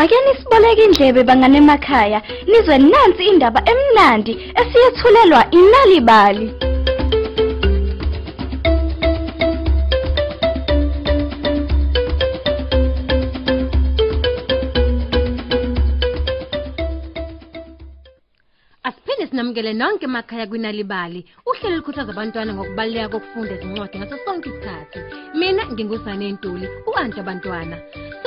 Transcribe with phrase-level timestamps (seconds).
[0.00, 2.18] Ake nisiboleke indlebe bangane emakhaya
[2.48, 6.46] nizwe nansi indaba emnandi esiyethulelwa inalibali.
[18.82, 21.20] Asiphinde sinamukele nonke emakhaya kwinalibali.
[21.46, 24.98] Uhlelo lukhuthaza abantwana ngokubaluleka kokufunda izincwadi ngaso sonke isikhathi.
[25.38, 27.76] Mina ngingusane Ntuli, u-anti abantwana.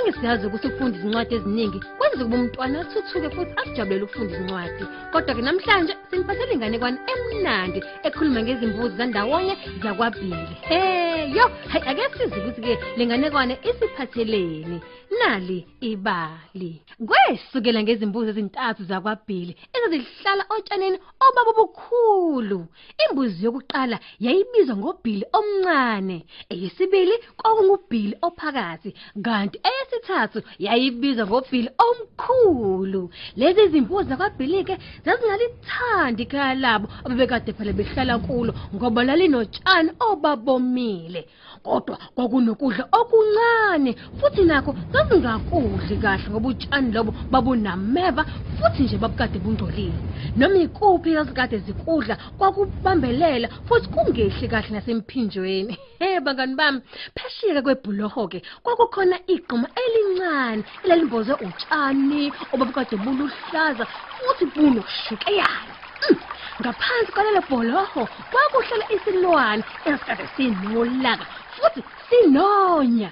[0.00, 4.84] Sengisiyazi ukuthi ukufunda izincwadi eziningi kwenza kube umntwana athuthuke futhi ajabulele ukufunda izincwadi.
[5.12, 10.54] Kodwa ke namhlanje simphathele inganekwane emnandi ekhuluma ngezimbuzi zandawonye zakwaBhili.
[10.68, 14.78] Hey yo, hayi ake size ukuthi ke lenganekwane isiphatheleni.
[15.20, 16.82] Nali ibali.
[17.08, 22.60] Kwesukela ngezimbuzi ezintathu zakwaBhili ezazihlala otshaneni obaba obukhulu.
[23.04, 26.18] Imbuzi yokuqala yayibizwa ngobhili omncane,
[26.52, 28.90] eyesibili kwakungubhili ophakathi,
[29.24, 33.02] kanti eyesithathu yayibizwa ngobhili omkhulu.
[33.36, 34.74] Lezi zimbuzi zakwaBhili ke
[35.04, 41.22] zazingalithandi ikhaya labo abebekade phela behlala kulo ngoba lalinotshani obabomile.
[41.62, 44.72] Kodwa kwakunokudla okuncane futhi nakho
[45.10, 48.24] zazingakudli kahle ngoba utshani lobo babunameva
[48.56, 49.98] futhi nje babukade bungcolile.
[50.36, 55.78] Noma ikuphi ezikade zikudla kwakubambelela futhi kungehli kahle nasemphinjweni.
[55.98, 56.80] Hey bangani bami,
[57.16, 63.84] phesheya kwebhuloho ke kwakukhona igquma elincane elalimboze utshani obabukade buluhlaza
[64.16, 65.74] futhi bunoshukeyana.
[66.10, 66.16] Mm.
[66.60, 71.24] Ngaphansi kwalelo bholoho kwakuhlala isilwane esikade sinolaka
[71.56, 73.10] futhi sinonya.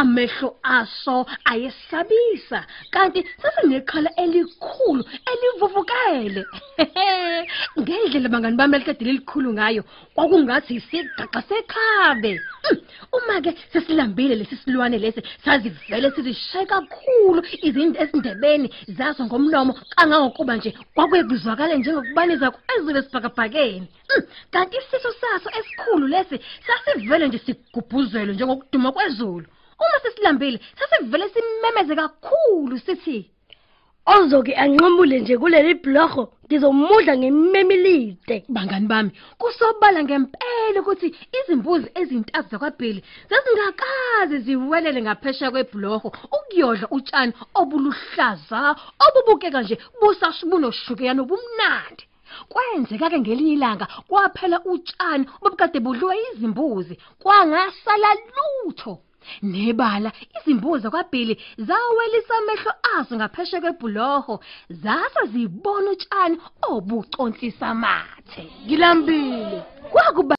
[0.00, 2.58] Amehlo aso ayesabisa
[2.90, 5.02] kanti sasinekhala elikhulu
[5.32, 6.42] elivuvukele.
[7.80, 9.82] Ngendlela bangani bami elikade lelikhulu ngayo
[10.14, 12.32] kwakungathi isigaxa sekhabe.
[12.70, 12.78] Mm,
[13.16, 20.70] Uma ke sesilambile lesi silwane lesi sazivele sizishaye kakhulu izinto esindebeni zaso ngomlomo kangangokuba nje
[20.94, 23.88] kwakuzwakala njengokubaniza kwezulu esibhakabhakeni.
[24.10, 26.36] Mm, Kanti isiso saso esikhulu lesi
[26.66, 29.46] sasivele nje sigubhuzelwe njengokuduma kwezulu.
[29.82, 33.18] Uma sesilambile sasivele simemeze kakhulu sithi
[34.14, 38.36] Ozoke anqamule nje kuleli blogho ngizomudla ngememilide.
[38.54, 39.10] Bangani bami,
[39.40, 43.00] kusobala ngempela ukuthi izimbuzi ezintathu zakwaBhili
[43.30, 48.60] zazingakaze ziwelele ngaphesheya kwebhlorho ukuyodla utshani obuluhlaza
[49.04, 52.04] obubukeka nje busashubunoshukeyana obumnandi.
[52.52, 58.92] Kwenzeka ke ngelinye ilanga kwaphela utshani obukade budliwe izimbuzi kwangasala lutho.
[59.42, 64.34] Nebala izimbuzi zakwaBhili zawelisa amehlo azo ngaphesheya kwebhuloho
[64.82, 66.36] zasa zibona utshani
[66.72, 68.42] obucontisa amathe.
[68.66, 69.62] Ngilambile.
[69.90, 70.34] Kwakuba